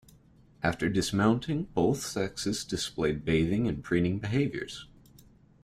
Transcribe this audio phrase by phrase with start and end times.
[0.63, 4.87] After dismounting, both sexes display bathing and preening behaviours.